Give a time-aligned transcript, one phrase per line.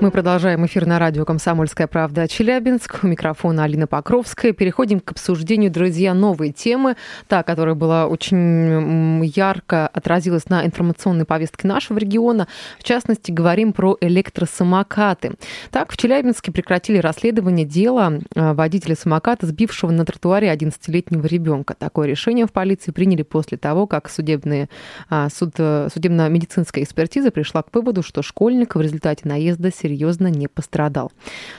[0.00, 3.00] Мы продолжаем эфир на радио «Комсомольская правда» Челябинск.
[3.02, 4.52] У микрофона Алина Покровская.
[4.52, 6.94] Переходим к обсуждению, друзья, новой темы.
[7.26, 12.46] Та, которая была очень ярко отразилась на информационной повестке нашего региона.
[12.78, 15.32] В частности, говорим про электросамокаты.
[15.72, 21.74] Так, в Челябинске прекратили расследование дела а, водителя самоката, сбившего на тротуаре 11-летнего ребенка.
[21.76, 24.68] Такое решение в полиции приняли после того, как судебные,
[25.10, 31.10] а, суд, судебно-медицинская экспертиза пришла к выводу, что школьник в результате наезда серьезно не пострадал.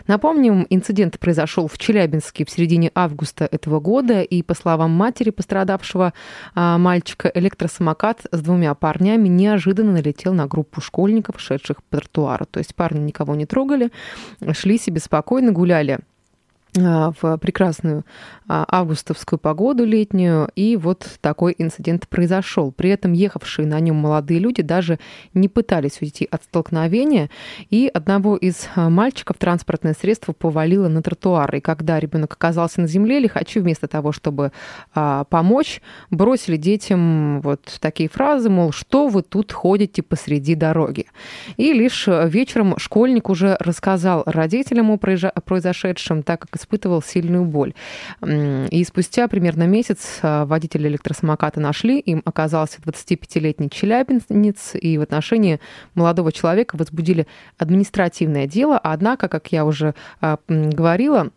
[0.07, 6.13] Напомним, инцидент произошел в Челябинске в середине августа этого года, и, по словам матери пострадавшего
[6.53, 12.45] а, мальчика, электросамокат с двумя парнями неожиданно налетел на группу школьников, шедших по тротуару.
[12.45, 13.89] То есть парни никого не трогали,
[14.53, 15.99] шли себе спокойно, гуляли
[16.75, 18.05] в прекрасную
[18.47, 22.71] а, августовскую погоду летнюю, и вот такой инцидент произошел.
[22.71, 24.99] При этом ехавшие на нем молодые люди даже
[25.33, 27.29] не пытались уйти от столкновения,
[27.71, 31.55] и одного из а, мальчиков транспортное средство повалило на тротуар.
[31.55, 34.51] И когда ребенок оказался на земле, лихачи вместо того, чтобы
[34.93, 35.81] помочь,
[36.11, 41.05] бросили детям вот такие фразы, мол, что вы тут ходите посреди дороги.
[41.57, 47.73] И лишь вечером школьник уже рассказал родителям о произошедшем, так как испытывал сильную боль.
[48.25, 51.99] И спустя примерно месяц а, водителя электросамоката нашли.
[51.99, 55.59] Им оказался 25-летний челябинец, и в отношении
[55.95, 58.77] молодого человека возбудили административное дело.
[58.77, 61.31] Однако, как я уже а, говорила,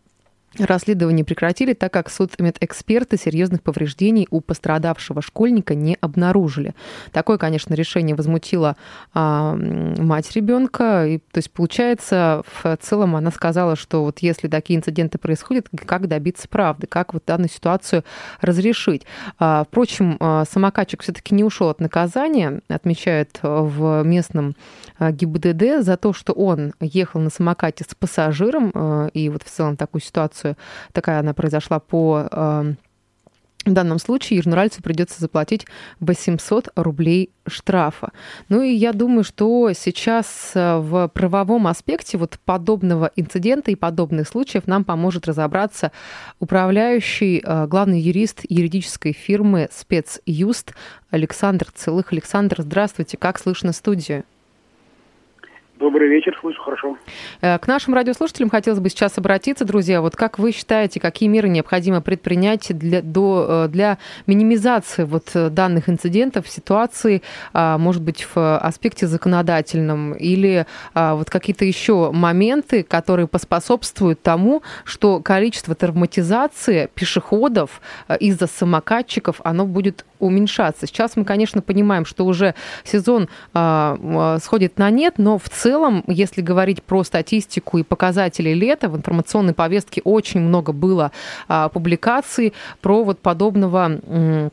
[0.59, 6.75] Расследование прекратили, так как судмедэксперты серьезных повреждений у пострадавшего школьника не обнаружили.
[7.11, 8.77] Такое, конечно, решение возмутило
[9.15, 11.07] а, мать ребенка.
[11.07, 16.07] И, то есть, получается, в целом она сказала, что вот если такие инциденты происходят, как
[16.07, 18.05] добиться правды, как вот данную ситуацию
[18.41, 19.07] разрешить.
[19.39, 24.55] А, впрочем, а, самокатчик все-таки не ушел от наказания, отмечают в местном
[24.99, 29.51] а, ГИБДД за то, что он ехал на самокате с пассажиром, а, и вот в
[29.51, 30.57] целом такую ситуацию ситуацию,
[30.93, 32.77] такая она произошла по эм,
[33.65, 35.67] в данном случае Южноральцу придется заплатить
[36.01, 38.11] 800 рублей штрафа.
[38.49, 44.27] Ну и я думаю, что сейчас э, в правовом аспекте вот подобного инцидента и подобных
[44.27, 45.93] случаев нам поможет разобраться
[46.41, 50.75] управляющий э, главный юрист юридической фирмы «Спецюст»
[51.11, 52.13] Александр Целых.
[52.13, 53.17] Александр, здравствуйте.
[53.17, 54.25] Как слышно студию?
[55.83, 56.97] Добрый вечер, слышу хорошо.
[57.41, 60.01] Э, к нашим радиослушателям хотелось бы сейчас обратиться, друзья.
[60.01, 63.99] Вот как вы считаете, какие меры необходимо предпринять для, до, э, для
[64.29, 67.21] минимизации вот э, данных инцидентов, ситуации,
[67.53, 74.63] а, может быть, в аспекте законодательном, или а, вот какие-то еще моменты, которые поспособствуют тому,
[74.85, 77.81] что количество травматизации пешеходов
[78.21, 80.87] из-за самокатчиков, оно будет уменьшаться.
[80.87, 86.41] Сейчас мы, конечно, понимаем, что уже сезон а, сходит на нет, но в целом если
[86.41, 91.13] говорить про статистику и показатели лета, в информационной повестке очень много было
[91.49, 94.51] а, публикаций про вот подобного Э,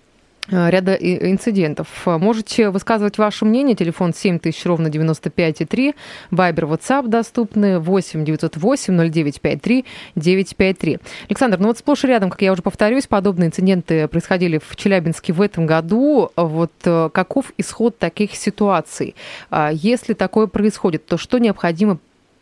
[0.52, 1.88] ряда инцидентов.
[2.06, 3.76] Можете высказывать ваше мнение.
[3.76, 5.96] Телефон 7000 ровно 95,3.
[6.32, 11.00] Вайбер, WhatsApp доступны 8 908 0953 953.
[11.28, 15.34] Александр, ну вот сплошь и рядом, как я уже повторюсь, подобные инциденты происходили в Челябинске
[15.34, 16.32] в этом году.
[16.36, 19.16] Вот э, каков исход таких ситуаций?
[19.50, 22.00] А если такое происходит, то что необходимо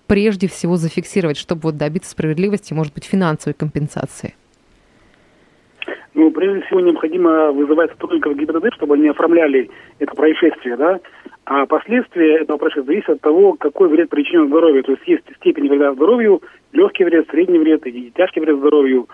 [0.07, 4.33] прежде всего зафиксировать, чтобы вот добиться справедливости, может быть, финансовой компенсации?
[6.17, 9.69] Ну, прежде всего, необходимо вызывать сотрудников ГИБДД, чтобы они оформляли
[9.99, 10.99] это происшествие, да,
[11.45, 14.83] а последствия этого происшествия зависят от того, какой вред причинен здоровью.
[14.83, 16.41] То есть есть степень вреда здоровью,
[16.73, 19.07] легкий вред, средний вред и тяжкий вред здоровью.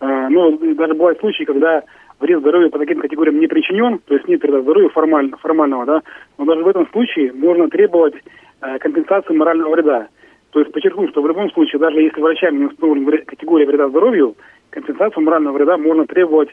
[0.00, 1.84] А, но даже бывают случаи, когда
[2.18, 6.02] вред здоровью по таким категориям не причинен, то есть нет вреда здоровью формально, формального, да,
[6.38, 8.14] но даже в этом случае можно требовать
[8.62, 10.08] э, компенсации морального вреда.
[10.50, 14.34] То есть подчеркну, что в любом случае, даже если врачами не установлена категория вреда здоровью,
[14.70, 16.50] компенсацию морального вреда можно требовать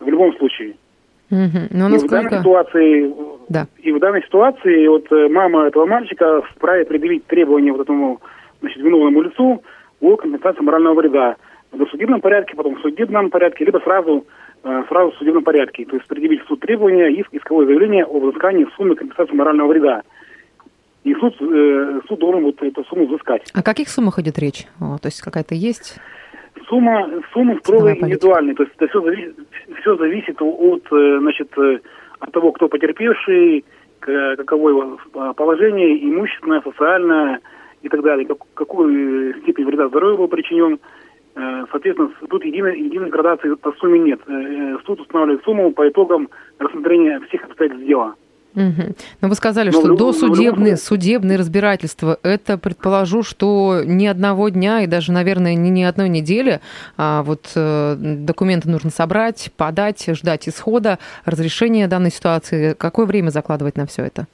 [0.00, 0.76] в любом случае.
[1.30, 1.58] Угу.
[1.72, 2.16] Но насколько...
[2.16, 3.14] И в данной ситуации,
[3.48, 3.66] да.
[3.78, 8.20] и в данной ситуации вот э, мама этого мальчика вправе предъявить требования вот этому
[8.60, 9.62] значит, виновному лицу
[10.00, 11.36] о компенсации морального вреда
[11.70, 14.24] в досудебном порядке, потом в судебном порядке, либо сразу,
[14.64, 15.84] э, сразу в судебном порядке.
[15.84, 20.02] То есть предъявить суд требования, иск, исковое заявление о взыскании суммы компенсации морального вреда.
[21.04, 23.50] И суд, э, суд должен вот эту сумму взыскать.
[23.54, 24.66] О каких суммах идет речь?
[24.80, 25.98] О, то есть какая-то есть?
[26.68, 29.36] Сумма, сумма строго индивидуальная, то есть это все зависит,
[29.80, 31.78] все зависит от, э, значит, э,
[32.20, 33.64] от того, кто потерпевший,
[34.00, 34.98] каково его
[35.34, 37.40] положение, имущественное, социальное
[37.82, 40.78] и так далее, как, какую степень вреда здоровью был причинен.
[41.34, 44.20] Э, соответственно, тут единой, единой градации по сумме нет.
[44.84, 46.28] Суд устанавливает сумму по итогам
[46.58, 48.14] рассмотрения всех обстоятельств дела.
[48.58, 48.94] Угу.
[49.20, 54.82] Но вы сказали, но что любом, досудебные судебные разбирательства, это, предположу, что ни одного дня
[54.82, 56.60] и даже, наверное, ни, ни одной недели
[56.96, 62.74] а вот э, документы нужно собрать, подать, ждать исхода, разрешения данной ситуации.
[62.74, 64.26] Какое время закладывать на все это?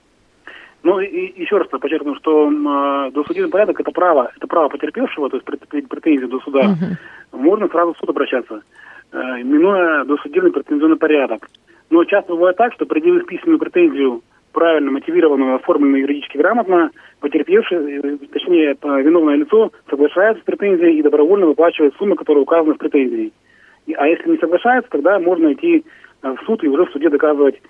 [0.82, 5.36] Ну, и, еще раз подчеркну, что э, досудебный порядок– это право, это право потерпевшего, то
[5.36, 6.76] есть претензии до суда.
[7.32, 7.42] Угу.
[7.42, 8.62] Можно сразу в суд обращаться,
[9.12, 11.48] э, минуя досудебный претензионный порядок.
[11.90, 14.22] Но часто бывает так, что предъявив письменную претензию,
[14.52, 16.90] правильно мотивированную, оформленную юридически грамотно,
[17.20, 22.78] потерпевший, э, точнее, виновное лицо соглашается с претензией и добровольно выплачивает суммы, которые указаны в
[22.78, 23.32] претензии.
[23.96, 25.84] А если не соглашается, тогда можно идти
[26.22, 27.60] э, в суд и уже в суде доказывать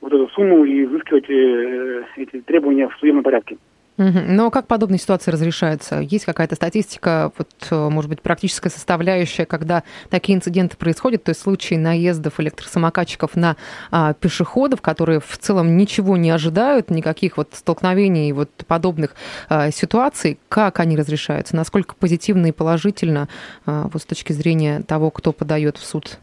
[0.00, 3.56] вот эту сумму и изыскивать э, эти требования в судебном порядке.
[3.98, 5.98] Но как подобные ситуации разрешаются?
[5.98, 11.40] Есть какая-то статистика, вот, э, может быть, практическая составляющая, когда такие инциденты происходят, то есть
[11.40, 13.56] случаи наездов электросамокатчиков на
[13.90, 19.16] а, пешеходов, которые в целом ничего не ожидают, никаких вот столкновений, вот подобных
[19.48, 21.56] а, ситуаций, как они разрешаются?
[21.56, 23.28] Насколько позитивно и положительно
[23.66, 26.18] а, вот с точки зрения того, кто подает в суд?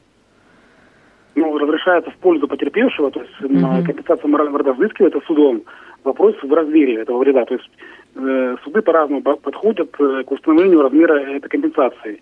[1.35, 3.83] Ну, разрешается в пользу потерпевшего, то есть угу.
[3.83, 5.63] компенсация морального вреда взыскивается судом
[6.05, 7.45] вопрос в размере этого вреда.
[7.45, 7.69] То есть
[8.15, 12.21] э, суды по-разному подходят э, к установлению размера этой компенсации,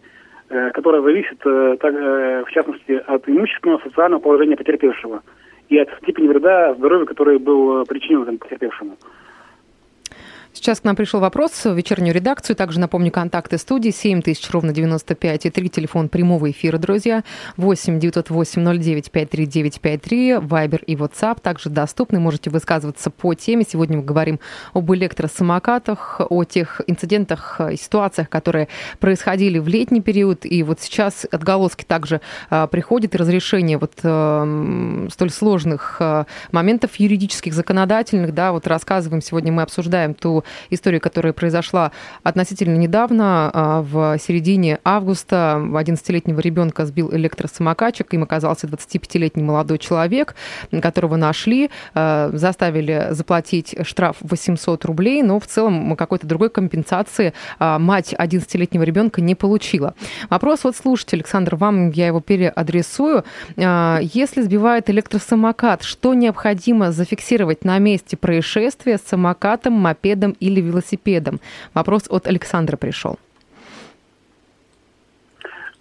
[0.50, 5.22] э, которая зависит, э, так, э, в частности, от имущественного социального положения потерпевшего
[5.70, 8.98] и от степени вреда здоровью, который был э, причинен потерпевшему.
[10.56, 12.56] Сейчас к нам пришел вопрос в вечернюю редакцию.
[12.56, 17.24] Также напомню, контакты студии 7000, ровно 95 и 3, телефон прямого эфира, друзья.
[17.58, 22.20] 8 908 09 53953, Вайбер и WhatsApp также доступны.
[22.20, 23.66] Можете высказываться по теме.
[23.68, 24.40] Сегодня мы говорим
[24.74, 28.68] об электросамокатах, о тех инцидентах и ситуациях, которые
[29.00, 30.46] происходили в летний период.
[30.46, 32.22] И вот сейчас отголоски также
[32.52, 38.36] а, приходят разрешение вот а, столь сложных а, моментов юридических, законодательных.
[38.36, 41.92] Да, вот рассказываем, сегодня мы обсуждаем ту историю, которая произошла
[42.24, 50.36] относительно недавно, а, в середине августа 11-летнего ребенка сбил электросамокатчик, им оказался 25-летний молодой человек,
[50.81, 57.80] которого нашли, а, заставили заплатить штраф 800 рублей, но в целом какой-то другой компенсации а,
[57.80, 59.96] мать 11-летнего ребенка не получила.
[60.30, 63.24] Вопрос вот слушайте, Александр, вам я его переадресую.
[63.57, 71.40] Если сбивает электросамокат, что необходимо зафиксировать на месте происшествия с самокатом, мопедом или велосипедом?
[71.74, 73.18] Вопрос от Александра пришел.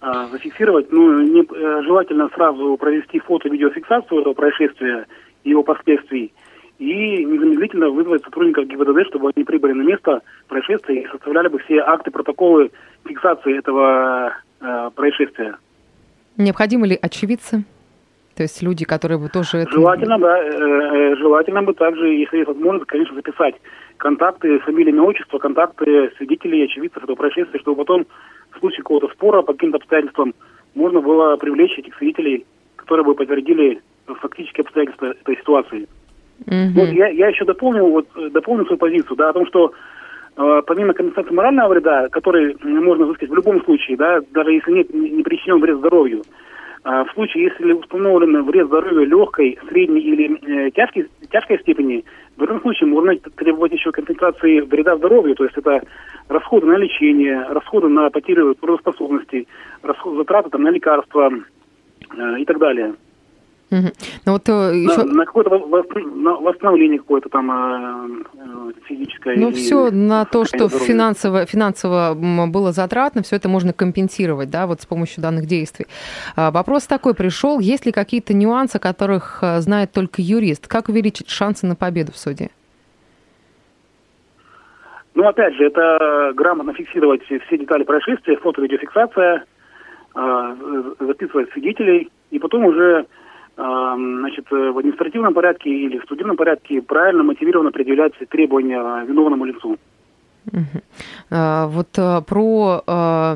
[0.01, 5.05] А, зафиксировать, ну, не, э, желательно сразу провести фото-видеофиксацию этого происшествия
[5.45, 6.33] и его последствий
[6.79, 11.79] и незамедлительно вызвать сотрудников ГИБДД, чтобы они прибыли на место происшествия и составляли бы все
[11.79, 12.71] акты, протоколы
[13.05, 15.55] фиксации этого э, происшествия.
[16.35, 17.63] Необходимы ли очевидцы?
[18.35, 19.65] То есть люди, которые бы тоже...
[19.69, 20.21] Желательно, это...
[20.21, 20.39] да.
[20.39, 23.55] Э, э, желательно бы также, если есть возможность, конечно, записать
[23.97, 28.05] контакты, фамилия, имя, отчество, контакты свидетелей, очевидцев этого происшествия, чтобы потом
[28.51, 30.33] в случае какого-то спора по каким-то обстоятельствам
[30.73, 32.45] можно было привлечь этих свидетелей,
[32.75, 35.87] которые бы подтвердили фактические обстоятельства этой ситуации.
[36.45, 36.73] Mm-hmm.
[36.75, 39.73] Вот я, я еще дополнил, вот, дополнил свою позицию, да, о том, что
[40.35, 44.93] э, помимо компенсации морального вреда, который можно взыскать в любом случае, да, даже если нет,
[44.93, 46.23] не, не причинен вред здоровью,
[46.83, 52.03] в случае, если установлен вред здоровью легкой, средней или э, тяжкой, тяжкой степени,
[52.35, 55.81] в этом случае можно требовать еще компенсации вреда здоровью, то есть это
[56.27, 59.47] расходы на лечение, расходы на потерю трудоспособности,
[59.81, 62.95] расходы, затраты там, на лекарства э, и так далее.
[63.73, 63.87] Угу.
[64.25, 65.03] Ну, вот, еще...
[65.03, 69.35] на, на какое-то восстановление какое-то там э, э физическое.
[69.35, 74.81] Ну, все на то, что финансово, финансово было затратно, все это можно компенсировать, да, вот
[74.81, 75.87] с помощью данных действий.
[76.35, 80.67] А, вопрос такой пришел, есть ли какие-то нюансы, которых э, знает только юрист?
[80.67, 82.49] Как увеличить шансы на победу в суде?
[85.15, 89.45] Ну, опять же, это грамотно фиксировать все детали происшествия, фото-видеофиксация,
[90.15, 90.55] э,
[90.99, 93.07] записывать свидетелей, и потом уже
[93.55, 99.77] значит, э, в административном порядке или в судебном порядке правильно мотивированно предъявлять требования виновному лицу.
[101.29, 103.35] А, вот а, про а,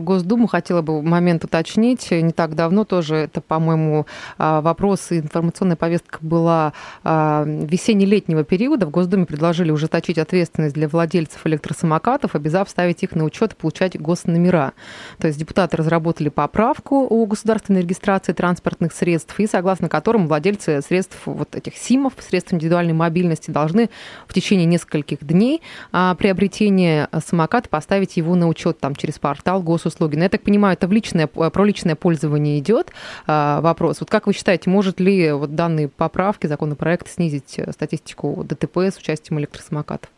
[0.00, 2.10] Госдуму хотела бы момент уточнить.
[2.10, 4.06] Не так давно тоже это, по-моему,
[4.38, 6.72] вопрос и информационная повестка была
[7.04, 8.86] весенне-летнего периода.
[8.86, 14.00] В Госдуме предложили ужесточить ответственность для владельцев электросамокатов, обязав ставить их на учет и получать
[14.00, 14.72] госномера.
[15.18, 21.16] То есть депутаты разработали поправку о государственной регистрации транспортных средств, и согласно которым владельцы средств
[21.24, 23.90] вот этих СИМов, средств индивидуальной мобильности, должны
[24.26, 25.62] в течение нескольких дней
[25.92, 30.16] при приобретения самоката поставить его на учет там через портал госуслуги.
[30.16, 32.90] Но я так понимаю, это в личное, про личное пользование идет
[33.28, 34.00] а, вопрос.
[34.00, 39.38] Вот как вы считаете, может ли вот данные поправки, законопроект снизить статистику ДТП с участием
[39.38, 40.10] электросамокатов?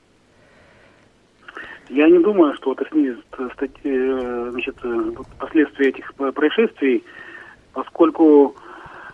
[1.90, 3.22] Я не думаю, что это снизит
[4.50, 4.76] значит,
[5.38, 7.04] последствия этих происшествий,
[7.74, 8.56] поскольку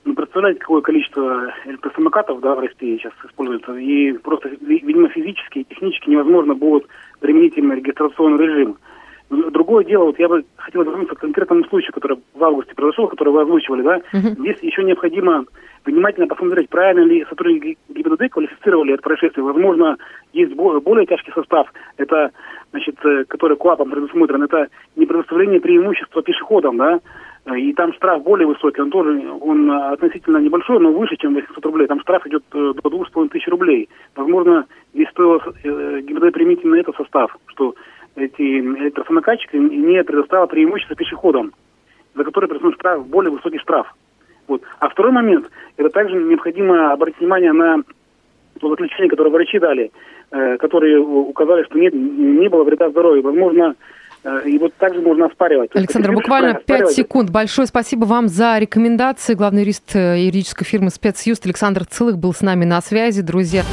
[0.04, 3.74] ну, представляете, какое количество электросамокатов да, в России сейчас используется.
[3.74, 6.86] И просто, видимо, физически и технически невозможно будет
[7.20, 8.76] применить именно регистрационный режим.
[9.30, 13.32] Другое дело, вот я бы хотел вернуться к конкретному случаю, который в августе произошел, который
[13.32, 13.96] вы озвучивали, да.
[14.12, 14.38] Uh-huh.
[14.38, 15.46] Здесь еще необходимо
[15.86, 19.44] внимательно посмотреть, правильно ли сотрудники ГИБДД квалифицировали это происшествие.
[19.44, 19.96] Возможно,
[20.34, 22.30] есть более тяжкий состав, это,
[22.70, 27.00] значит, э, который КУАПом предусмотрен, это не предоставление преимущества пешеходам, да,
[27.52, 31.86] и там штраф более высокий, он тоже, он относительно небольшой, но выше, чем 800 рублей.
[31.86, 33.90] Там штраф идет э, до 2,5 тысяч рублей.
[34.16, 37.74] Возможно, здесь стоило э, ГИБДД применить именно этот состав, что
[38.16, 41.52] эти электросамокатчики не предоставил преимущество пешеходам,
[42.14, 43.94] за которые предусмотрен штраф, более высокий штраф.
[44.48, 44.62] Вот.
[44.78, 47.82] А второй момент, это также необходимо обратить внимание на
[48.58, 49.90] то заключение, которое врачи дали,
[50.30, 53.22] э, которые указали, что нет, не было вреда здоровью.
[53.22, 53.74] Возможно,
[54.46, 55.70] и вот также можно оспаривать.
[55.74, 57.30] Александр, буквально 5 секунд.
[57.30, 59.34] Большое спасибо вам за рекомендации.
[59.34, 63.20] Главный юрист э, юридической фирмы «Спецюст» Александр Целых был с нами на связи.
[63.22, 63.64] Друзья,